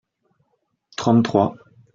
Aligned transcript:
trente 0.97 1.23
trois. 1.23 1.53